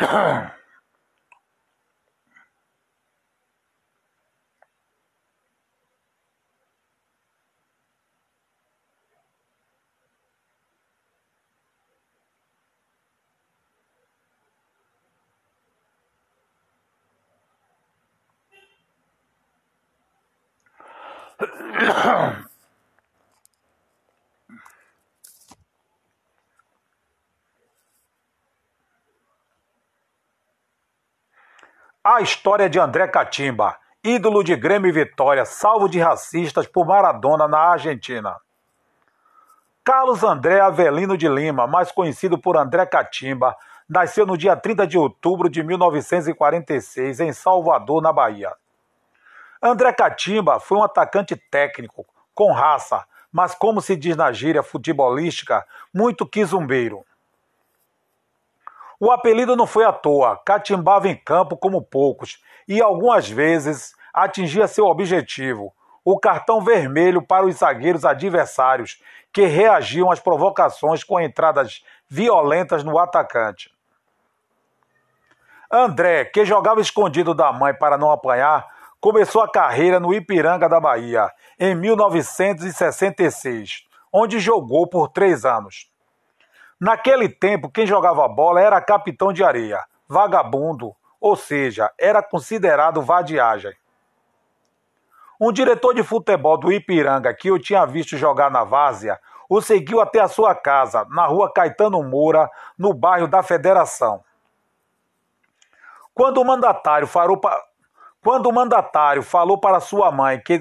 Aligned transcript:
Ahem. 0.00 0.50
A 32.10 32.22
história 32.22 32.70
de 32.70 32.80
André 32.80 33.06
Catimba, 33.06 33.76
ídolo 34.02 34.42
de 34.42 34.56
Grêmio 34.56 34.88
e 34.88 34.92
Vitória, 34.92 35.44
salvo 35.44 35.90
de 35.90 36.00
racistas 36.00 36.66
por 36.66 36.86
Maradona 36.86 37.46
na 37.46 37.58
Argentina. 37.58 38.34
Carlos 39.84 40.24
André 40.24 40.58
Avelino 40.58 41.18
de 41.18 41.28
Lima, 41.28 41.66
mais 41.66 41.92
conhecido 41.92 42.38
por 42.38 42.56
André 42.56 42.86
Catimba, 42.86 43.54
nasceu 43.86 44.24
no 44.24 44.38
dia 44.38 44.56
30 44.56 44.86
de 44.86 44.96
outubro 44.96 45.50
de 45.50 45.62
1946 45.62 47.20
em 47.20 47.30
Salvador, 47.34 48.00
na 48.00 48.10
Bahia. 48.10 48.54
André 49.62 49.92
Catimba 49.92 50.58
foi 50.58 50.78
um 50.78 50.84
atacante 50.84 51.36
técnico, 51.36 52.06
com 52.34 52.52
raça, 52.52 53.04
mas 53.30 53.54
como 53.54 53.82
se 53.82 53.94
diz 53.94 54.16
na 54.16 54.32
gíria 54.32 54.62
futebolística, 54.62 55.62
muito 55.92 56.24
quizumbeiro. 56.26 57.04
O 59.00 59.12
apelido 59.12 59.54
não 59.54 59.66
foi 59.66 59.84
à 59.84 59.92
toa, 59.92 60.40
catimbava 60.44 61.08
em 61.08 61.14
campo 61.14 61.56
como 61.56 61.80
poucos 61.80 62.42
e 62.66 62.82
algumas 62.82 63.28
vezes 63.28 63.94
atingia 64.12 64.66
seu 64.66 64.86
objetivo, 64.86 65.72
o 66.04 66.18
cartão 66.18 66.60
vermelho 66.60 67.22
para 67.22 67.46
os 67.46 67.54
zagueiros 67.56 68.04
adversários, 68.04 69.00
que 69.32 69.46
reagiam 69.46 70.10
às 70.10 70.18
provocações 70.18 71.04
com 71.04 71.20
entradas 71.20 71.84
violentas 72.08 72.82
no 72.82 72.98
atacante. 72.98 73.70
André, 75.70 76.24
que 76.24 76.44
jogava 76.44 76.80
escondido 76.80 77.32
da 77.34 77.52
mãe 77.52 77.72
para 77.74 77.98
não 77.98 78.10
apanhar, 78.10 78.66
começou 79.00 79.42
a 79.42 79.50
carreira 79.50 80.00
no 80.00 80.12
Ipiranga 80.12 80.68
da 80.68 80.80
Bahia 80.80 81.30
em 81.58 81.74
1966, 81.74 83.86
onde 84.12 84.40
jogou 84.40 84.88
por 84.88 85.08
três 85.08 85.44
anos. 85.44 85.88
Naquele 86.80 87.28
tempo, 87.28 87.70
quem 87.70 87.86
jogava 87.86 88.28
bola 88.28 88.60
era 88.60 88.80
capitão 88.80 89.32
de 89.32 89.42
areia, 89.42 89.84
vagabundo, 90.06 90.94
ou 91.20 91.34
seja, 91.34 91.90
era 91.98 92.22
considerado 92.22 93.02
vadiagem. 93.02 93.74
Um 95.40 95.52
diretor 95.52 95.94
de 95.94 96.02
futebol 96.02 96.56
do 96.56 96.72
Ipiranga 96.72 97.34
que 97.34 97.48
eu 97.48 97.58
tinha 97.58 97.84
visto 97.84 98.16
jogar 98.16 98.50
na 98.50 98.64
Várzea 98.64 99.18
o 99.48 99.62
seguiu 99.62 100.00
até 100.00 100.20
a 100.20 100.28
sua 100.28 100.54
casa, 100.54 101.06
na 101.08 101.26
rua 101.26 101.50
Caetano 101.50 102.02
Moura, 102.02 102.50
no 102.76 102.92
bairro 102.92 103.26
da 103.26 103.42
Federação. 103.42 104.22
Quando 106.12 106.38
o 106.40 106.44
mandatário 106.44 107.06
falou, 107.06 107.40
Quando 108.20 108.46
o 108.46 108.52
mandatário 108.52 109.22
falou 109.22 109.58
para 109.58 109.80
sua 109.80 110.10
mãe 110.12 110.40
que 110.40 110.60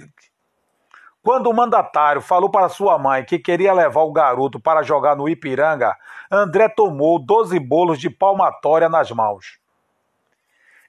quando 1.28 1.48
o 1.48 1.54
mandatário 1.54 2.22
falou 2.22 2.50
para 2.50 2.70
sua 2.70 2.98
mãe 2.98 3.22
que 3.22 3.38
queria 3.38 3.74
levar 3.74 4.00
o 4.00 4.14
garoto 4.14 4.62
para 4.62 4.82
jogar 4.82 5.14
no 5.14 5.28
Ipiranga, 5.28 5.94
André 6.32 6.70
tomou 6.70 7.20
12 7.20 7.60
bolos 7.60 8.00
de 8.00 8.10
palmatória 8.10 8.88
nas 8.88 9.12
mãos. 9.12 9.60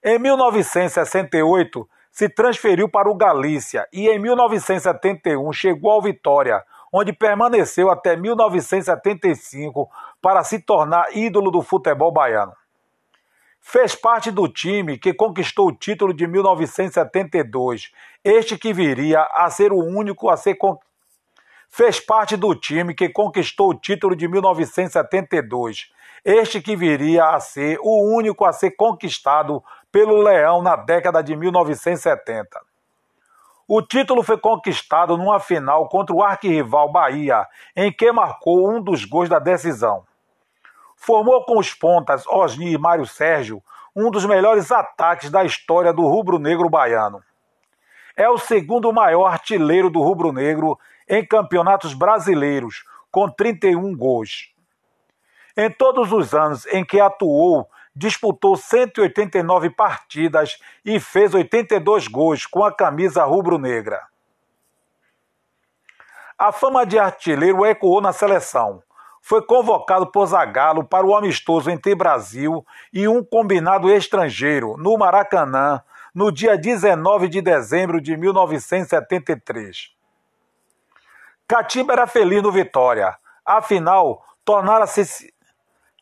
Em 0.01 0.17
1968, 0.17 1.89
se 2.13 2.29
transferiu 2.29 2.89
para 2.89 3.11
o 3.11 3.17
Galícia 3.17 3.89
e 3.93 4.09
em 4.09 4.17
1971 4.21 5.53
chegou 5.53 5.91
ao 5.91 6.01
Vitória, 6.01 6.63
onde 6.93 7.13
permaneceu 7.13 7.91
até 7.91 8.15
1975 8.15 9.91
para 10.23 10.45
se 10.45 10.61
tornar 10.61 11.17
ídolo 11.17 11.51
do 11.51 11.63
futebol 11.63 12.13
baiano. 12.13 12.53
Fez 13.71 13.95
parte 13.95 14.31
do 14.31 14.49
time 14.49 14.97
que 14.97 15.13
conquistou 15.13 15.69
o 15.69 15.73
título 15.73 16.15
de 16.15 16.27
1972, 16.27 17.93
este 18.25 18.57
que 18.57 18.73
viria 18.73 19.21
a 19.21 19.51
ser 19.51 19.75
o 19.75 19.77
único 19.77 20.31
a 20.31 20.39
ser 20.39 20.57
fez 21.69 22.01
parte 22.01 22.35
do 22.35 22.55
time 22.55 22.95
que 22.95 23.11
conquistou 23.11 23.69
o 23.69 23.75
título 23.75 24.17
de 24.17 24.27
1972, 24.27 25.93
este 26.25 26.63
que 26.63 26.75
viria 26.75 27.29
a 27.29 27.39
ser 27.41 27.79
o 27.83 28.11
único 28.11 28.47
a 28.47 28.55
ser 28.55 28.71
conquistado 28.71 29.63
pelo 29.93 30.17
Leão 30.23 30.63
na 30.63 30.75
década 30.75 31.23
de 31.23 31.37
1970. 31.37 32.59
O 33.69 33.83
título 33.83 34.23
foi 34.23 34.39
conquistado 34.39 35.15
numa 35.19 35.39
final 35.39 35.91
contra 35.91 36.17
o 36.17 36.23
arquirrival 36.23 36.91
Bahia, 36.91 37.47
em 37.77 37.93
que 37.93 38.11
marcou 38.13 38.67
um 38.67 38.81
dos 38.81 39.05
gols 39.05 39.29
da 39.29 39.39
decisão. 39.39 40.08
Formou 40.99 41.45
com 41.45 41.59
os 41.59 41.73
pontas 41.73 42.27
Osni 42.27 42.73
e 42.73 42.79
Mário 42.79 43.07
Sérgio 43.07 43.63
um 43.95 44.11
dos 44.11 44.27
melhores 44.27 44.71
ataques 44.71 45.31
da 45.31 45.45
história 45.45 45.93
do 45.93 46.03
rubro-negro 46.03 46.69
baiano. 46.69 47.23
É 48.17 48.29
o 48.29 48.37
segundo 48.37 48.93
maior 48.93 49.27
artilheiro 49.27 49.89
do 49.89 50.03
rubro-negro 50.03 50.79
em 51.09 51.25
campeonatos 51.25 51.95
brasileiros, 51.95 52.85
com 53.11 53.31
31 53.31 53.97
gols. 53.97 54.53
Em 55.57 55.71
todos 55.71 56.13
os 56.13 56.35
anos 56.35 56.67
em 56.67 56.85
que 56.85 57.01
atuou, 57.01 57.69
disputou 57.95 58.57
189 58.57 59.71
partidas 59.71 60.59
e 60.85 61.01
fez 61.01 61.33
82 61.33 62.09
gols 62.09 62.45
com 62.45 62.65
a 62.65 62.73
camisa 62.73 63.25
rubro-negra. 63.25 64.03
A 66.37 66.53
fama 66.53 66.85
de 66.85 66.99
artilheiro 66.99 67.65
ecoou 67.65 68.01
na 68.01 68.13
seleção 68.13 68.83
foi 69.21 69.43
convocado 69.43 70.07
por 70.11 70.27
Zagallo 70.27 70.85
para 70.85 71.07
o 71.07 71.15
amistoso 71.15 71.71
entre 71.71 71.95
Brasil 71.95 72.65
e 72.93 73.07
um 73.07 73.23
combinado 73.23 73.91
estrangeiro, 73.91 74.77
no 74.79 74.97
Maracanã, 74.97 75.83
no 76.15 76.33
dia 76.33 76.57
19 76.57 77.29
de 77.29 77.43
dezembro 77.43 78.01
de 78.01 78.17
1973. 78.17 79.91
Catimba 81.47 81.93
era 81.93 82.07
feliz 82.07 82.43
no 82.43 82.53
Vitória, 82.53 83.17
afinal, 83.45 84.23
tornara-se. 84.45 85.33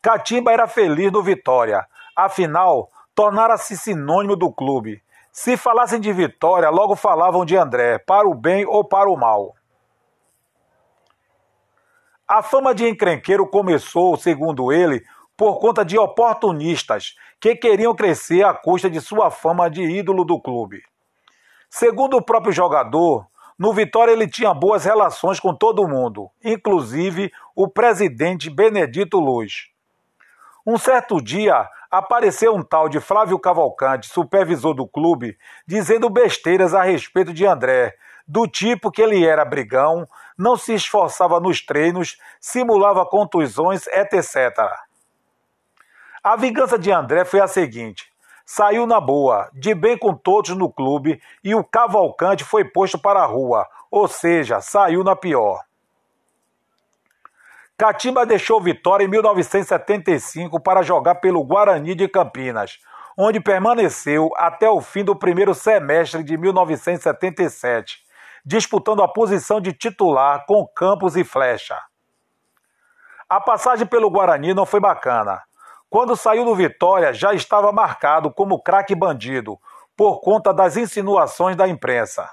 Catimba 0.01 0.51
era 0.51 0.67
feliz 0.67 1.11
no 1.11 1.21
Vitória, 1.21 1.85
afinal, 2.15 2.89
tornara-se 3.13 3.77
sinônimo 3.77 4.35
do 4.35 4.51
clube. 4.51 5.01
Se 5.31 5.55
falassem 5.55 5.99
de 5.99 6.11
Vitória, 6.11 6.69
logo 6.69 6.95
falavam 6.95 7.45
de 7.45 7.55
André, 7.55 7.99
para 7.99 8.27
o 8.27 8.33
bem 8.33 8.65
ou 8.65 8.83
para 8.83 9.09
o 9.09 9.15
mal. 9.15 9.56
A 12.27 12.43
fama 12.43 12.75
de 12.75 12.85
encrenqueiro 12.85 13.47
começou, 13.47 14.17
segundo 14.17 14.69
ele, 14.69 15.01
por 15.37 15.59
conta 15.59 15.85
de 15.85 15.97
oportunistas 15.97 17.15
que 17.39 17.55
queriam 17.55 17.95
crescer 17.95 18.43
à 18.43 18.53
custa 18.53 18.89
de 18.89 18.99
sua 18.99 19.31
fama 19.31 19.69
de 19.69 19.81
ídolo 19.83 20.25
do 20.25 20.37
clube. 20.37 20.83
Segundo 21.69 22.17
o 22.17 22.21
próprio 22.21 22.51
jogador, 22.51 23.25
no 23.57 23.71
Vitória 23.71 24.11
ele 24.11 24.27
tinha 24.27 24.53
boas 24.53 24.83
relações 24.83 25.39
com 25.39 25.55
todo 25.55 25.87
mundo, 25.87 26.29
inclusive 26.43 27.31
o 27.55 27.67
presidente 27.67 28.49
Benedito 28.49 29.19
Luz. 29.19 29.69
Um 30.65 30.77
certo 30.77 31.21
dia, 31.21 31.65
apareceu 31.89 32.53
um 32.53 32.61
tal 32.61 32.89
de 32.89 32.99
Flávio 32.99 33.39
Cavalcante, 33.39 34.07
supervisor 34.07 34.73
do 34.73 34.85
clube, 34.85 35.37
dizendo 35.65 36.09
besteiras 36.09 36.73
a 36.73 36.83
respeito 36.83 37.33
de 37.33 37.45
André, 37.45 37.95
do 38.27 38.45
tipo 38.45 38.91
que 38.91 39.01
ele 39.01 39.25
era 39.25 39.45
brigão, 39.45 40.05
não 40.37 40.55
se 40.55 40.73
esforçava 40.73 41.39
nos 41.39 41.65
treinos, 41.65 42.17
simulava 42.39 43.05
contusões, 43.05 43.87
etc. 43.87 44.53
A 46.23 46.35
vingança 46.35 46.77
de 46.77 46.91
André 46.91 47.25
foi 47.25 47.39
a 47.39 47.47
seguinte: 47.47 48.11
saiu 48.45 48.85
na 48.85 49.01
boa, 49.01 49.49
de 49.53 49.73
bem 49.73 49.97
com 49.97 50.13
todos 50.13 50.55
no 50.55 50.71
clube, 50.71 51.21
e 51.43 51.55
o 51.55 51.63
Cavalcante 51.63 52.43
foi 52.43 52.63
posto 52.65 52.99
para 52.99 53.21
a 53.21 53.25
rua, 53.25 53.67
ou 53.89 54.07
seja, 54.07 54.61
saiu 54.61 55.03
na 55.03 55.15
pior. 55.15 55.61
Catimba 57.77 58.25
deixou 58.25 58.59
Vitória 58.59 59.05
em 59.05 59.07
1975 59.07 60.59
para 60.59 60.81
jogar 60.81 61.15
pelo 61.15 61.43
Guarani 61.43 61.93
de 61.93 62.07
Campinas, 62.07 62.79
onde 63.15 63.39
permaneceu 63.39 64.31
até 64.35 64.69
o 64.69 64.81
fim 64.81 65.03
do 65.03 65.15
primeiro 65.15 65.53
semestre 65.53 66.23
de 66.23 66.37
1977, 66.37 67.99
disputando 68.47 69.03
a 69.03 69.09
posição 69.09 69.59
de 69.59 69.73
titular 69.73 70.45
com 70.45 70.65
Campos 70.65 71.17
e 71.17 71.23
Flecha. 71.25 71.77
A 73.27 73.41
passagem 73.41 73.85
pelo 73.85 74.09
Guarani 74.09 74.53
não 74.53 74.65
foi 74.65 74.79
bacana. 74.79 75.43
Quando 75.89 76.15
saiu 76.15 76.45
do 76.45 76.55
Vitória, 76.55 77.13
já 77.13 77.33
estava 77.33 77.73
marcado 77.73 78.31
como 78.31 78.61
craque 78.63 78.95
bandido, 78.95 79.59
por 79.97 80.21
conta 80.21 80.53
das 80.53 80.77
insinuações 80.77 81.57
da 81.57 81.67
imprensa. 81.67 82.31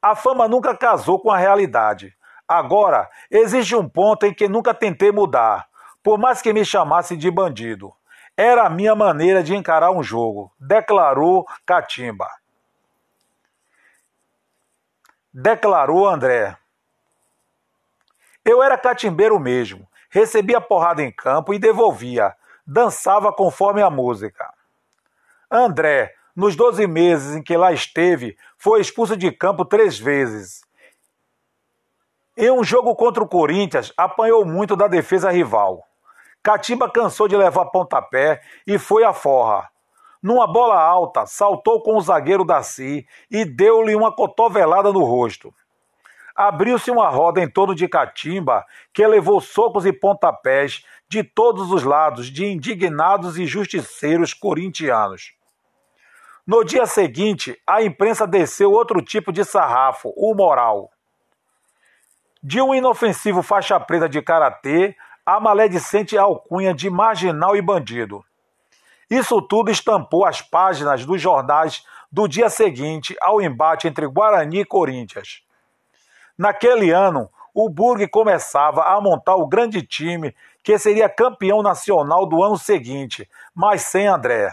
A 0.00 0.16
fama 0.16 0.48
nunca 0.48 0.74
casou 0.74 1.20
com 1.20 1.30
a 1.30 1.36
realidade. 1.36 2.14
Agora, 2.48 3.06
existe 3.30 3.76
um 3.76 3.86
ponto 3.86 4.24
em 4.24 4.32
que 4.32 4.48
nunca 4.48 4.72
tentei 4.72 5.12
mudar, 5.12 5.66
por 6.02 6.18
mais 6.18 6.40
que 6.40 6.54
me 6.54 6.64
chamasse 6.64 7.18
de 7.18 7.30
bandido. 7.30 7.92
Era 8.34 8.62
a 8.62 8.70
minha 8.70 8.94
maneira 8.94 9.42
de 9.42 9.54
encarar 9.54 9.90
um 9.90 10.02
jogo, 10.02 10.50
declarou 10.58 11.44
Catimba. 11.66 12.41
Declarou 15.34 16.06
André. 16.06 16.58
Eu 18.44 18.62
era 18.62 18.76
catimbeiro 18.76 19.40
mesmo, 19.40 19.88
recebia 20.10 20.60
porrada 20.60 21.02
em 21.02 21.10
campo 21.10 21.54
e 21.54 21.58
devolvia, 21.58 22.36
dançava 22.66 23.32
conforme 23.32 23.80
a 23.80 23.88
música. 23.88 24.52
André, 25.50 26.14
nos 26.36 26.54
12 26.54 26.86
meses 26.86 27.34
em 27.34 27.42
que 27.42 27.56
lá 27.56 27.72
esteve, 27.72 28.36
foi 28.58 28.82
expulso 28.82 29.16
de 29.16 29.32
campo 29.32 29.64
três 29.64 29.98
vezes. 29.98 30.60
Em 32.36 32.50
um 32.50 32.62
jogo 32.62 32.94
contra 32.94 33.22
o 33.22 33.28
Corinthians, 33.28 33.90
apanhou 33.96 34.44
muito 34.44 34.76
da 34.76 34.86
defesa 34.86 35.30
rival. 35.30 35.82
Catimba 36.42 36.90
cansou 36.90 37.26
de 37.26 37.36
levar 37.38 37.66
pontapé 37.66 38.42
e 38.66 38.78
foi 38.78 39.02
à 39.02 39.14
forra. 39.14 39.71
Numa 40.22 40.46
bola 40.46 40.80
alta, 40.80 41.26
saltou 41.26 41.82
com 41.82 41.96
o 41.96 42.00
zagueiro 42.00 42.44
Daci 42.44 43.06
e 43.30 43.44
deu-lhe 43.44 43.96
uma 43.96 44.14
cotovelada 44.14 44.92
no 44.92 45.02
rosto. 45.02 45.52
Abriu-se 46.34 46.90
uma 46.90 47.08
roda 47.08 47.42
em 47.42 47.48
torno 47.48 47.74
de 47.74 47.88
Catimba, 47.88 48.64
que 48.92 49.06
levou 49.06 49.40
socos 49.40 49.84
e 49.84 49.92
pontapés 49.92 50.84
de 51.08 51.24
todos 51.24 51.72
os 51.72 51.82
lados 51.82 52.28
de 52.28 52.46
indignados 52.46 53.36
e 53.38 53.46
justiceiros 53.46 54.32
corintianos. 54.32 55.34
No 56.46 56.64
dia 56.64 56.86
seguinte, 56.86 57.60
a 57.66 57.82
imprensa 57.82 58.26
desceu 58.26 58.72
outro 58.72 59.02
tipo 59.02 59.32
de 59.32 59.44
sarrafo, 59.44 60.12
o 60.16 60.34
moral. 60.34 60.90
De 62.42 62.60
um 62.60 62.74
inofensivo 62.74 63.42
faixa 63.42 63.78
preta 63.78 64.08
de 64.08 64.22
karatê 64.22 64.96
a 65.24 65.38
maledicente 65.38 66.16
alcunha 66.18 66.74
de 66.74 66.90
marginal 66.90 67.54
e 67.54 67.62
bandido. 67.62 68.24
Isso 69.12 69.42
tudo 69.42 69.70
estampou 69.70 70.24
as 70.24 70.40
páginas 70.40 71.04
dos 71.04 71.20
jornais 71.20 71.84
do 72.10 72.26
dia 72.26 72.48
seguinte 72.48 73.14
ao 73.20 73.42
embate 73.42 73.86
entre 73.86 74.06
Guarani 74.06 74.60
e 74.60 74.64
Corinthians. 74.64 75.42
Naquele 76.38 76.92
ano, 76.92 77.28
o 77.52 77.68
Burg 77.68 78.08
começava 78.08 78.84
a 78.84 78.98
montar 79.02 79.36
o 79.36 79.46
grande 79.46 79.82
time 79.82 80.34
que 80.64 80.78
seria 80.78 81.10
campeão 81.10 81.62
nacional 81.62 82.24
do 82.24 82.42
ano 82.42 82.56
seguinte, 82.56 83.28
mas 83.54 83.82
sem 83.82 84.06
André. 84.06 84.50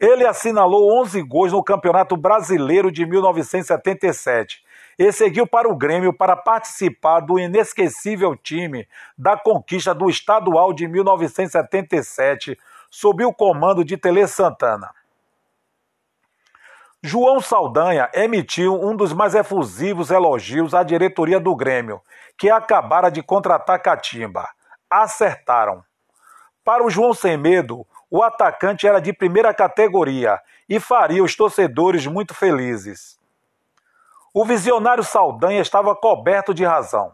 Ele 0.00 0.26
assinalou 0.26 1.00
11 1.00 1.22
gols 1.22 1.52
no 1.52 1.62
Campeonato 1.62 2.16
Brasileiro 2.16 2.90
de 2.90 3.06
1977 3.06 4.64
e 4.98 5.12
seguiu 5.12 5.46
para 5.46 5.68
o 5.68 5.76
Grêmio 5.76 6.12
para 6.12 6.34
participar 6.34 7.20
do 7.20 7.38
inesquecível 7.38 8.34
time 8.34 8.88
da 9.16 9.36
conquista 9.36 9.94
do 9.94 10.10
estadual 10.10 10.72
de 10.72 10.88
1977, 10.88 12.58
sob 12.94 13.24
o 13.24 13.34
comando 13.34 13.84
de 13.84 13.96
Tele 13.96 14.24
Santana. 14.28 14.94
João 17.02 17.40
Saldanha 17.40 18.08
emitiu 18.14 18.80
um 18.80 18.94
dos 18.94 19.12
mais 19.12 19.34
efusivos 19.34 20.12
elogios 20.12 20.74
à 20.74 20.84
diretoria 20.84 21.40
do 21.40 21.56
Grêmio, 21.56 22.00
que 22.38 22.48
acabara 22.48 23.10
de 23.10 23.20
contratar 23.20 23.82
Catimba. 23.82 24.48
Acertaram. 24.88 25.82
Para 26.62 26.84
o 26.84 26.88
João 26.88 27.12
Sem 27.12 27.36
Medo, 27.36 27.84
o 28.08 28.22
atacante 28.22 28.86
era 28.86 29.00
de 29.00 29.12
primeira 29.12 29.52
categoria 29.52 30.40
e 30.68 30.78
faria 30.78 31.24
os 31.24 31.34
torcedores 31.34 32.06
muito 32.06 32.32
felizes. 32.32 33.18
O 34.32 34.44
visionário 34.44 35.02
Saldanha 35.02 35.60
estava 35.60 35.96
coberto 35.96 36.54
de 36.54 36.64
razão. 36.64 37.10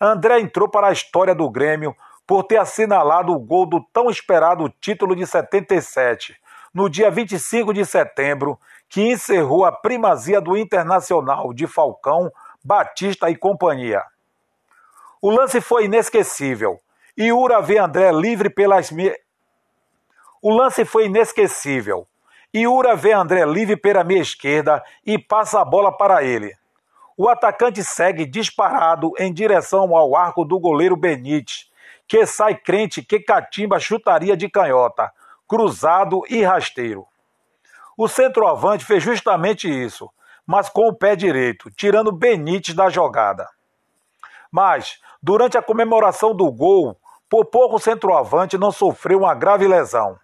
André 0.00 0.40
entrou 0.40 0.70
para 0.70 0.88
a 0.88 0.92
história 0.92 1.34
do 1.34 1.50
Grêmio 1.50 1.94
por 2.28 2.44
ter 2.44 2.58
assinalado 2.58 3.32
o 3.32 3.38
gol 3.38 3.64
do 3.64 3.82
tão 3.90 4.10
esperado 4.10 4.68
título 4.82 5.16
de 5.16 5.26
77, 5.26 6.36
no 6.74 6.86
dia 6.90 7.10
25 7.10 7.72
de 7.72 7.86
setembro, 7.86 8.60
que 8.86 9.00
encerrou 9.00 9.64
a 9.64 9.72
primazia 9.72 10.38
do 10.38 10.54
Internacional 10.54 11.54
de 11.54 11.66
Falcão, 11.66 12.30
Batista 12.62 13.30
e 13.30 13.34
companhia. 13.34 14.02
O 15.22 15.30
lance 15.30 15.58
foi 15.62 15.86
inesquecível. 15.86 16.78
e 17.16 17.32
Ura 17.32 17.62
vê 17.62 17.78
André 17.78 18.12
livre 18.12 18.50
pelas 18.50 18.90
me... 18.90 19.10
O 20.42 20.54
lance 20.54 20.84
foi 20.84 21.06
inesquecível. 21.06 22.06
Iura 22.54 22.94
vê 22.94 23.12
André 23.12 23.46
livre 23.46 23.76
pela 23.76 24.04
meia 24.04 24.20
esquerda 24.20 24.84
e 25.04 25.18
passa 25.18 25.62
a 25.62 25.64
bola 25.64 25.96
para 25.96 26.22
ele. 26.22 26.54
O 27.16 27.26
atacante 27.26 27.82
segue 27.82 28.26
disparado 28.26 29.12
em 29.18 29.32
direção 29.32 29.96
ao 29.96 30.14
arco 30.14 30.44
do 30.44 30.60
goleiro 30.60 30.94
Benítez, 30.94 31.67
que 32.08 32.24
sai 32.26 32.56
crente 32.56 33.02
que 33.02 33.20
Catimba 33.20 33.78
chutaria 33.78 34.34
de 34.34 34.48
canhota, 34.48 35.12
cruzado 35.46 36.22
e 36.28 36.42
rasteiro. 36.42 37.06
O 37.96 38.08
centroavante 38.08 38.84
fez 38.84 39.02
justamente 39.02 39.68
isso, 39.68 40.10
mas 40.46 40.70
com 40.70 40.88
o 40.88 40.94
pé 40.94 41.14
direito, 41.14 41.70
tirando 41.70 42.10
Benítez 42.10 42.74
da 42.74 42.88
jogada. 42.88 43.46
Mas, 44.50 44.98
durante 45.22 45.58
a 45.58 45.62
comemoração 45.62 46.34
do 46.34 46.50
gol, 46.50 46.98
por 47.28 47.44
pouco 47.44 47.76
o 47.76 47.80
centroavante 47.80 48.56
não 48.56 48.72
sofreu 48.72 49.18
uma 49.18 49.34
grave 49.34 49.68
lesão. 49.68 50.18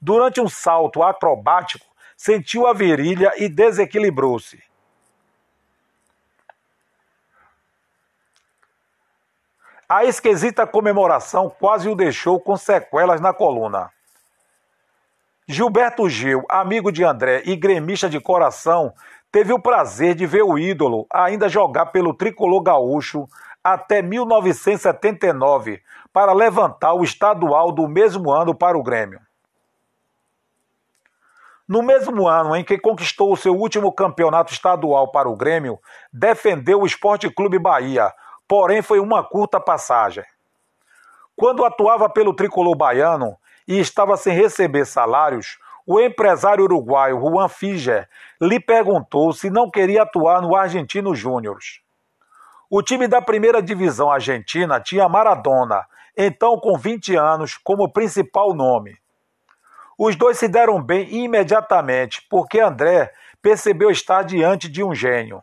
Durante 0.00 0.40
um 0.40 0.48
salto 0.48 1.02
acrobático, 1.02 1.84
sentiu 2.16 2.66
a 2.66 2.72
virilha 2.72 3.32
e 3.36 3.48
desequilibrou-se. 3.48 4.62
A 9.92 10.04
esquisita 10.04 10.68
comemoração 10.68 11.50
quase 11.50 11.88
o 11.88 11.96
deixou 11.96 12.38
com 12.38 12.56
sequelas 12.56 13.20
na 13.20 13.32
coluna. 13.32 13.90
Gilberto 15.48 16.08
Gil, 16.08 16.44
amigo 16.48 16.92
de 16.92 17.02
André 17.02 17.42
e 17.44 17.56
gremista 17.56 18.08
de 18.08 18.20
coração, 18.20 18.94
teve 19.32 19.52
o 19.52 19.58
prazer 19.58 20.14
de 20.14 20.26
ver 20.26 20.44
o 20.44 20.56
ídolo 20.56 21.08
ainda 21.12 21.48
jogar 21.48 21.86
pelo 21.86 22.14
tricolor 22.14 22.62
gaúcho 22.62 23.26
até 23.64 24.00
1979 24.00 25.82
para 26.12 26.32
levantar 26.32 26.94
o 26.94 27.02
estadual 27.02 27.72
do 27.72 27.88
mesmo 27.88 28.30
ano 28.30 28.54
para 28.54 28.78
o 28.78 28.84
Grêmio. 28.84 29.20
No 31.66 31.82
mesmo 31.82 32.28
ano 32.28 32.54
em 32.54 32.62
que 32.62 32.78
conquistou 32.78 33.32
o 33.32 33.36
seu 33.36 33.56
último 33.56 33.90
campeonato 33.90 34.52
estadual 34.52 35.10
para 35.10 35.28
o 35.28 35.36
Grêmio, 35.36 35.80
defendeu 36.12 36.82
o 36.82 36.86
Esporte 36.86 37.28
Clube 37.28 37.58
Bahia, 37.58 38.12
porém 38.50 38.82
foi 38.82 38.98
uma 38.98 39.22
curta 39.22 39.60
passagem. 39.60 40.24
Quando 41.36 41.64
atuava 41.64 42.10
pelo 42.10 42.34
tricolor 42.34 42.76
baiano 42.76 43.36
e 43.66 43.78
estava 43.78 44.16
sem 44.16 44.34
receber 44.34 44.84
salários, 44.86 45.56
o 45.86 46.00
empresário 46.00 46.64
uruguaio 46.64 47.20
Juan 47.20 47.48
Figer 47.48 48.08
lhe 48.40 48.58
perguntou 48.58 49.32
se 49.32 49.48
não 49.48 49.70
queria 49.70 50.02
atuar 50.02 50.42
no 50.42 50.56
Argentino 50.56 51.14
Júnior. 51.14 51.58
O 52.68 52.82
time 52.82 53.06
da 53.06 53.22
primeira 53.22 53.62
divisão 53.62 54.10
argentina 54.10 54.80
tinha 54.80 55.08
Maradona, 55.08 55.86
então 56.16 56.58
com 56.58 56.76
20 56.76 57.14
anos, 57.14 57.56
como 57.56 57.92
principal 57.92 58.52
nome. 58.52 58.98
Os 59.96 60.16
dois 60.16 60.40
se 60.40 60.48
deram 60.48 60.82
bem 60.82 61.08
imediatamente, 61.08 62.26
porque 62.28 62.58
André 62.58 63.12
percebeu 63.40 63.92
estar 63.92 64.24
diante 64.24 64.68
de 64.68 64.82
um 64.82 64.92
gênio. 64.92 65.40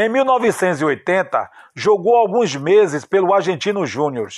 Em 0.00 0.08
1980, 0.08 1.50
jogou 1.74 2.14
alguns 2.14 2.54
meses 2.54 3.04
pelo 3.04 3.34
Argentino 3.34 3.84
Júnior, 3.84 4.28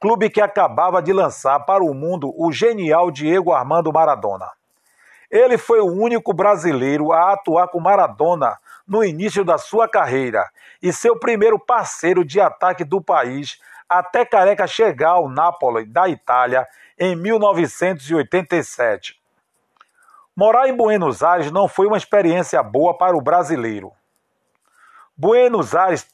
clube 0.00 0.30
que 0.30 0.40
acabava 0.40 1.02
de 1.02 1.12
lançar 1.12 1.58
para 1.66 1.82
o 1.82 1.92
mundo 1.92 2.32
o 2.36 2.52
genial 2.52 3.10
Diego 3.10 3.52
Armando 3.52 3.92
Maradona. 3.92 4.48
Ele 5.28 5.58
foi 5.58 5.80
o 5.80 5.90
único 5.90 6.32
brasileiro 6.32 7.10
a 7.10 7.32
atuar 7.32 7.66
com 7.66 7.80
Maradona 7.80 8.58
no 8.86 9.02
início 9.02 9.44
da 9.44 9.58
sua 9.58 9.88
carreira 9.88 10.48
e 10.80 10.92
seu 10.92 11.18
primeiro 11.18 11.58
parceiro 11.58 12.24
de 12.24 12.40
ataque 12.40 12.84
do 12.84 13.02
país 13.02 13.58
até 13.88 14.24
Careca 14.24 14.68
chegar 14.68 15.14
ao 15.14 15.28
Napoli 15.28 15.84
da 15.84 16.08
Itália 16.08 16.64
em 16.96 17.16
1987. 17.16 19.20
Morar 20.36 20.68
em 20.68 20.76
Buenos 20.76 21.24
Aires 21.24 21.50
não 21.50 21.66
foi 21.66 21.88
uma 21.88 21.96
experiência 21.96 22.62
boa 22.62 22.96
para 22.96 23.16
o 23.16 23.20
brasileiro. 23.20 23.97
Buenos 25.20 25.74
Aires, 25.74 26.06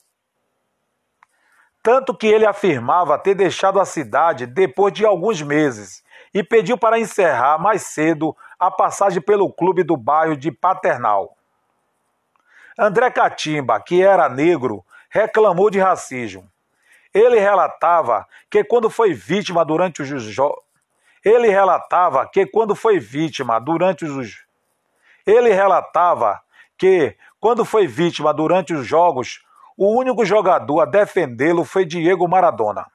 tanto 1.83 2.17
que 2.17 2.27
ele 2.27 2.47
afirmava 2.47 3.19
ter 3.19 3.35
deixado 3.35 3.79
a 3.79 3.85
cidade 3.85 4.47
depois 4.47 4.95
de 4.95 5.05
alguns 5.05 5.43
meses 5.43 6.03
e 6.33 6.43
pediu 6.43 6.79
para 6.79 6.99
encerrar 6.99 7.59
mais 7.59 7.83
cedo 7.83 8.35
a 8.59 8.71
passagem 8.71 9.21
pelo 9.21 9.53
clube 9.53 9.83
do 9.83 9.95
bairro 9.95 10.35
de 10.35 10.51
Paternal. 10.51 11.37
André 12.79 13.11
Catimba, 13.11 13.79
que 13.79 14.03
era 14.03 14.27
negro, 14.31 14.83
reclamou 15.11 15.69
de 15.69 15.79
racismo. 15.79 16.51
Ele 17.13 17.39
relatava 17.39 18.27
que 18.51 18.65
quando 18.65 18.89
foi 18.89 19.13
vítima 19.13 19.67
durante 19.67 20.01
os 20.01 20.37
ele 21.23 21.49
relatava 21.51 22.27
que 22.27 22.47
quando 22.47 22.75
foi 22.75 22.99
vítima 22.99 23.61
durante 23.61 24.07
os 24.07 24.47
ele 25.27 25.53
relatava 25.53 26.41
que 26.79 27.17
quando 27.45 27.63
foi 27.63 27.87
vítima 27.87 28.33
durante 28.33 28.73
os 28.73 28.87
jogos, 28.87 29.45
o 29.77 29.95
único 29.95 30.25
jogador 30.25 30.81
a 30.81 30.87
defendê-lo 30.87 31.63
foi 31.63 31.85
Diego 31.85 32.27
Maradona. 32.27 32.87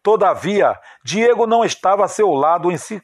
Todavia, 0.00 0.78
Diego 1.02 1.48
não 1.48 1.64
estava 1.64 2.04
a 2.04 2.08
seu 2.08 2.32
lado 2.32 2.70
em 2.70 2.76
si... 2.76 3.02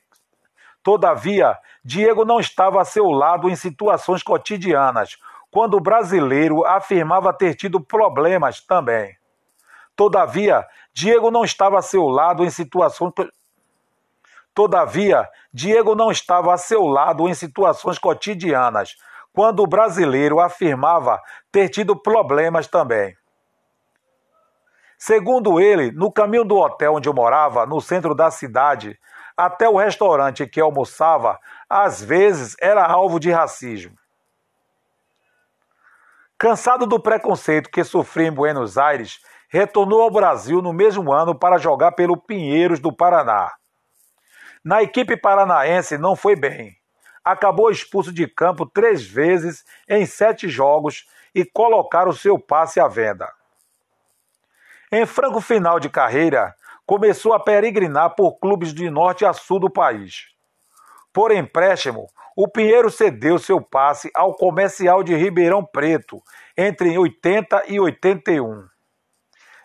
Todavia, 0.84 1.58
Diego 1.84 2.24
não 2.24 2.38
estava 2.38 2.80
a 2.80 2.84
seu 2.84 3.10
lado 3.10 3.50
em 3.50 3.56
situações 3.56 4.22
cotidianas, 4.22 5.18
quando 5.50 5.76
o 5.76 5.80
brasileiro 5.80 6.64
afirmava 6.64 7.32
ter 7.32 7.56
tido 7.56 7.80
problemas 7.80 8.60
também. 8.60 9.18
Todavia, 9.96 10.64
Diego 10.94 11.28
não 11.28 11.42
estava 11.42 11.76
a 11.76 11.82
seu 11.82 12.06
lado 12.06 12.44
em 12.44 12.50
situações 12.50 13.12
Todavia, 14.54 15.28
Diego 15.52 15.96
não 15.96 16.10
estava 16.10 16.54
a 16.54 16.56
seu 16.56 16.86
lado 16.86 17.28
em 17.28 17.34
situações 17.34 17.98
cotidianas, 17.98 18.96
quando 19.32 19.60
o 19.60 19.66
brasileiro 19.66 20.40
afirmava 20.40 21.20
ter 21.50 21.68
tido 21.68 22.00
problemas 22.00 22.66
também. 22.66 23.16
Segundo 24.98 25.58
ele, 25.58 25.90
no 25.92 26.12
caminho 26.12 26.44
do 26.44 26.58
hotel 26.58 26.94
onde 26.94 27.08
eu 27.08 27.14
morava, 27.14 27.64
no 27.64 27.80
centro 27.80 28.14
da 28.14 28.30
cidade, 28.30 28.98
até 29.36 29.68
o 29.68 29.78
restaurante 29.78 30.46
que 30.46 30.60
almoçava, 30.60 31.38
às 31.68 32.02
vezes 32.02 32.54
era 32.60 32.84
alvo 32.84 33.18
de 33.18 33.30
racismo. 33.30 33.96
Cansado 36.38 36.86
do 36.86 37.00
preconceito 37.00 37.70
que 37.70 37.84
sofria 37.84 38.28
em 38.28 38.32
Buenos 38.32 38.76
Aires, 38.76 39.20
retornou 39.50 40.02
ao 40.02 40.10
Brasil 40.10 40.62
no 40.62 40.72
mesmo 40.72 41.12
ano 41.12 41.34
para 41.34 41.58
jogar 41.58 41.92
pelo 41.92 42.16
Pinheiros 42.16 42.78
do 42.78 42.94
Paraná. 42.94 43.52
Na 44.64 44.82
equipe 44.82 45.16
paranaense 45.16 45.96
não 45.96 46.14
foi 46.14 46.36
bem. 46.36 46.79
Acabou 47.24 47.70
expulso 47.70 48.12
de 48.12 48.26
campo 48.26 48.64
três 48.66 49.02
vezes 49.02 49.64
em 49.88 50.06
sete 50.06 50.48
jogos 50.48 51.06
e 51.34 51.44
colocaram 51.44 52.12
seu 52.12 52.38
passe 52.38 52.80
à 52.80 52.88
venda. 52.88 53.30
Em 54.90 55.06
franco 55.06 55.40
final 55.40 55.78
de 55.78 55.88
carreira, 55.88 56.54
começou 56.84 57.32
a 57.32 57.38
peregrinar 57.38 58.16
por 58.16 58.38
clubes 58.40 58.74
de 58.74 58.90
norte 58.90 59.24
a 59.24 59.32
sul 59.32 59.60
do 59.60 59.70
país. 59.70 60.26
Por 61.12 61.30
empréstimo, 61.30 62.08
o 62.36 62.48
Pinheiro 62.48 62.90
cedeu 62.90 63.38
seu 63.38 63.60
passe 63.60 64.10
ao 64.14 64.34
Comercial 64.34 65.02
de 65.02 65.14
Ribeirão 65.14 65.64
Preto 65.64 66.22
entre 66.56 66.96
80 66.96 67.64
e 67.68 67.78
81. 67.78 68.66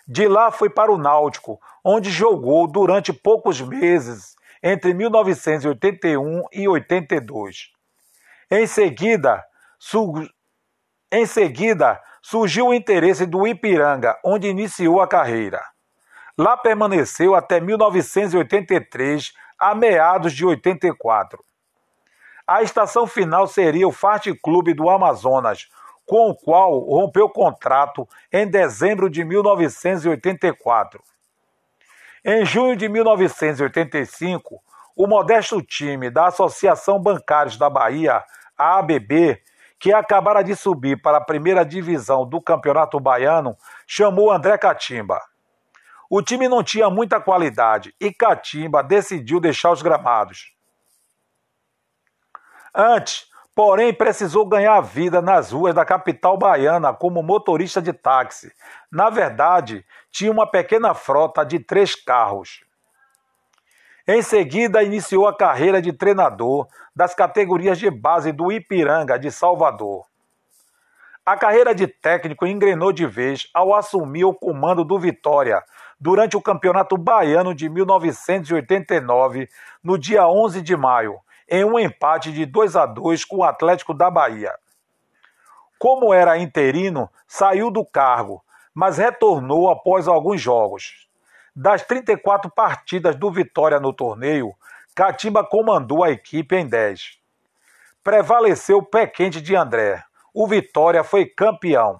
De 0.07 0.27
lá 0.27 0.51
foi 0.51 0.69
para 0.69 0.91
o 0.91 0.97
Náutico, 0.97 1.59
onde 1.83 2.11
jogou 2.11 2.67
durante 2.67 3.11
poucos 3.11 3.59
meses, 3.59 4.34
entre 4.67 4.95
1981 4.95 6.45
e 6.51 6.67
82. 6.67 7.69
Em 8.49 8.65
seguida, 8.65 9.45
su... 9.77 10.27
em 11.11 11.27
seguida 11.27 12.01
surgiu 12.19 12.69
o 12.69 12.73
interesse 12.73 13.27
do 13.27 13.45
Ipiranga, 13.45 14.19
onde 14.25 14.47
iniciou 14.47 14.99
a 14.99 15.07
carreira. 15.07 15.63
Lá 16.35 16.57
permaneceu 16.57 17.35
até 17.35 17.59
1983, 17.59 19.33
a 19.59 19.75
meados 19.75 20.33
de 20.33 20.43
84. 20.43 21.45
A 22.47 22.63
estação 22.63 23.05
final 23.05 23.45
seria 23.45 23.87
o 23.87 23.91
Fast 23.91 24.33
Clube 24.41 24.73
do 24.73 24.89
Amazonas, 24.89 25.69
com 26.07 26.31
o 26.31 26.35
qual 26.35 26.79
rompeu 26.79 27.29
contrato 27.29 28.09
em 28.33 28.47
dezembro 28.47 29.11
de 29.11 29.23
1984. 29.23 31.03
Em 32.27 32.43
junho 32.43 32.75
de 32.75 32.89
1985, 32.89 34.59
o 34.95 35.05
modesto 35.05 35.61
time 35.61 36.09
da 36.09 36.25
Associação 36.25 36.99
Bancários 36.99 37.55
da 37.55 37.69
Bahia, 37.69 38.23
a 38.57 38.79
ABB, 38.79 39.39
que 39.77 39.93
acabara 39.93 40.43
de 40.43 40.55
subir 40.55 40.99
para 40.99 41.19
a 41.19 41.23
primeira 41.23 41.63
divisão 41.63 42.27
do 42.27 42.41
Campeonato 42.41 42.99
Baiano, 42.99 43.55
chamou 43.85 44.31
André 44.31 44.57
Catimba. 44.57 45.21
O 46.09 46.19
time 46.19 46.49
não 46.49 46.63
tinha 46.63 46.89
muita 46.89 47.21
qualidade 47.21 47.93
e 48.01 48.11
Catimba 48.11 48.81
decidiu 48.81 49.39
deixar 49.39 49.71
os 49.71 49.83
gramados. 49.83 50.51
Antes, 52.73 53.27
porém 53.55 53.93
precisou 53.93 54.45
ganhar 54.45 54.81
vida 54.81 55.21
nas 55.21 55.51
ruas 55.51 55.73
da 55.73 55.85
capital 55.85 56.37
baiana 56.37 56.91
como 56.91 57.23
motorista 57.23 57.81
de 57.81 57.93
táxi. 57.93 58.51
Na 58.91 59.09
verdade, 59.09 59.85
tinha 60.15 60.31
uma 60.31 60.49
pequena 60.49 60.93
frota 60.93 61.45
de 61.45 61.59
três 61.59 61.93
carros. 61.93 62.63
Em 64.07 64.21
seguida, 64.21 64.81
iniciou 64.81 65.27
a 65.27 65.35
carreira 65.35 65.81
de 65.81 65.91
treinador 65.91 66.69
das 66.95 67.13
categorias 67.13 67.77
de 67.77 67.91
base 67.91 68.31
do 68.31 68.49
Ipiranga 68.49 69.19
de 69.19 69.29
Salvador. 69.29 70.05
A 71.25 71.35
carreira 71.35 71.75
de 71.75 71.85
técnico 71.85 72.47
engrenou 72.47 72.93
de 72.93 73.05
vez 73.05 73.49
ao 73.53 73.75
assumir 73.75 74.23
o 74.23 74.33
comando 74.33 74.85
do 74.85 74.97
Vitória 74.97 75.61
durante 75.99 76.37
o 76.37 76.41
Campeonato 76.41 76.95
Baiano 76.97 77.53
de 77.53 77.67
1989, 77.67 79.49
no 79.83 79.97
dia 79.97 80.25
11 80.25 80.61
de 80.61 80.77
maio, 80.77 81.19
em 81.49 81.65
um 81.65 81.77
empate 81.77 82.31
de 82.31 82.45
2 82.45 82.77
a 82.77 82.85
2 82.85 83.25
com 83.25 83.39
o 83.39 83.43
Atlético 83.43 83.93
da 83.93 84.09
Bahia. 84.09 84.53
Como 85.77 86.13
era 86.13 86.37
interino, 86.37 87.09
saiu 87.27 87.69
do 87.69 87.85
cargo, 87.85 88.44
mas 88.75 88.97
retornou 88.97 89.69
após 89.69 90.05
alguns 90.05 90.41
jogos. 90.41 91.07
Das 91.55 91.81
34 91.83 92.51
partidas 92.51 93.15
do 93.15 93.31
Vitória 93.31 93.79
no 93.79 93.93
torneio, 93.93 94.53
Catimba 94.93 95.45
comandou 95.45 96.03
a 96.03 96.11
equipe 96.11 96.53
em 96.53 96.67
10. 96.67 97.17
Prevaleceu 98.03 98.79
o 98.79 98.85
pé 98.85 99.07
quente 99.07 99.39
de 99.39 99.55
André. 99.55 100.03
O 100.33 100.45
Vitória 100.45 101.03
foi 101.03 101.25
campeão. 101.25 101.97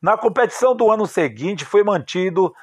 Na 0.00 0.16
competição 0.16 0.76
do 0.76 0.88
ano 0.90 1.06
seguinte 1.06 1.64
foi 1.64 1.82
mantido 1.82 2.54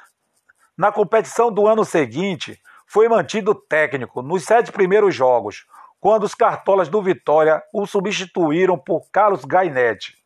na 0.76 0.90
competição 0.90 1.52
do 1.52 1.68
ano 1.68 1.84
seguinte, 1.84 2.60
foi 2.84 3.08
mantido 3.08 3.54
técnico 3.54 4.22
nos 4.22 4.44
sete 4.44 4.72
primeiros 4.72 5.14
jogos, 5.14 5.64
quando 6.00 6.24
os 6.24 6.34
cartolas 6.34 6.88
do 6.88 7.00
Vitória 7.00 7.62
o 7.72 7.86
substituíram 7.86 8.76
por 8.76 9.08
Carlos 9.12 9.44
Gainetti. 9.44 10.23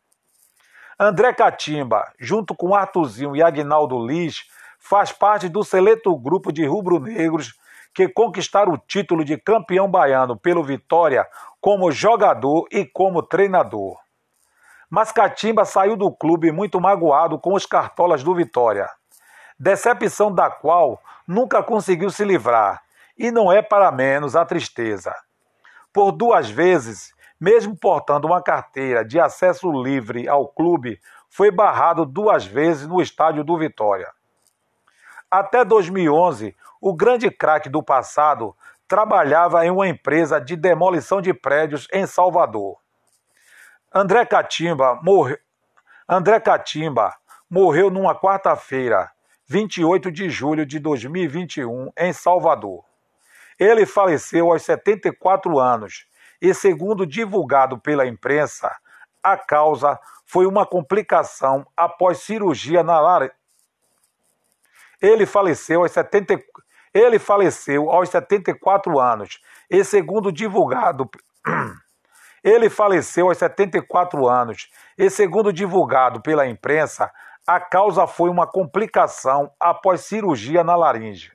André 0.99 1.33
Catimba, 1.33 2.11
junto 2.19 2.53
com 2.53 2.75
Artuzinho 2.75 3.35
e 3.35 3.41
Agnaldo 3.41 4.05
Liz, 4.05 4.43
faz 4.77 5.11
parte 5.11 5.47
do 5.47 5.63
seleto 5.63 6.15
grupo 6.17 6.51
de 6.51 6.65
rubro-negros 6.65 7.53
que 7.93 8.09
conquistaram 8.09 8.73
o 8.73 8.77
título 8.77 9.23
de 9.23 9.37
campeão 9.37 9.89
baiano 9.89 10.37
pelo 10.37 10.63
Vitória 10.63 11.25
como 11.61 11.91
jogador 11.91 12.67
e 12.71 12.85
como 12.85 13.23
treinador. 13.23 13.97
Mas 14.89 15.11
Catimba 15.11 15.65
saiu 15.65 15.95
do 15.95 16.11
clube 16.11 16.51
muito 16.51 16.79
magoado 16.81 17.39
com 17.39 17.53
os 17.53 17.65
cartolas 17.65 18.23
do 18.23 18.35
Vitória 18.35 18.89
decepção 19.59 20.33
da 20.33 20.49
qual 20.49 21.01
nunca 21.27 21.61
conseguiu 21.61 22.09
se 22.09 22.23
livrar, 22.23 22.81
e 23.17 23.29
não 23.29 23.51
é 23.51 23.61
para 23.61 23.91
menos 23.91 24.35
a 24.35 24.45
tristeza. 24.45 25.13
Por 25.91 26.13
duas 26.13 26.49
vezes, 26.49 27.13
mesmo 27.39 27.75
portando 27.77 28.27
uma 28.27 28.41
carteira 28.41 29.05
de 29.05 29.19
acesso 29.19 29.71
livre 29.71 30.27
ao 30.27 30.47
clube, 30.47 30.99
foi 31.29 31.51
barrado 31.51 32.05
duas 32.05 32.45
vezes 32.45 32.87
no 32.87 33.01
estádio 33.01 33.43
do 33.43 33.57
Vitória. 33.57 34.11
Até 35.31 35.63
2011, 35.63 36.55
o 36.81 36.93
grande 36.93 37.29
craque 37.29 37.69
do 37.69 37.83
passado 37.83 38.55
trabalhava 38.87 39.63
em 39.65 39.69
uma 39.69 39.87
empresa 39.87 40.41
de 40.41 40.55
demolição 40.55 41.21
de 41.21 41.33
prédios 41.33 41.87
em 41.93 42.07
Salvador. 42.07 42.77
André 43.93 44.25
Catimba, 44.25 44.99
morre... 45.03 45.37
André 46.07 46.39
Catimba 46.39 47.15
morreu 47.49 47.91
numa 47.91 48.15
quarta-feira, 48.15 49.11
28 49.47 50.11
de 50.11 50.29
julho 50.29 50.65
de 50.65 50.79
2021, 50.79 51.91
em 51.97 52.11
Salvador. 52.11 52.83
Ele 53.59 53.85
faleceu 53.85 54.51
aos 54.51 54.63
74 54.63 55.59
anos 55.59 56.07
e, 56.41 56.53
segundo 56.53 57.05
divulgado 57.05 57.77
pela 57.77 58.05
imprensa, 58.05 58.75
a 59.21 59.37
causa 59.37 59.99
foi 60.25 60.45
uma 60.45 60.65
complicação 60.65 61.65
após 61.75 62.19
cirurgia 62.19 62.83
na 62.83 62.99
laringe. 62.99 63.33
Ele 65.01 65.25
faleceu 65.25 65.81
aos 65.81 65.91
70... 65.91 66.39
Ele 66.93 67.19
faleceu 67.19 67.89
aos 67.89 68.09
74 68.09 68.99
anos 68.99 69.39
e, 69.69 69.83
segundo 69.83 70.31
divulgado 70.31 71.09
Ele 72.43 72.69
faleceu 72.69 73.27
aos 73.27 73.37
74 73.37 74.27
anos 74.27 74.69
e, 74.97 75.09
segundo 75.09 75.51
divulgado 75.51 76.21
pela 76.21 76.47
imprensa, 76.47 77.11
a 77.45 77.59
causa 77.59 78.07
foi 78.07 78.29
uma 78.29 78.47
complicação 78.47 79.51
após 79.59 80.01
cirurgia 80.01 80.63
na 80.63 80.75
laringe. 80.75 81.31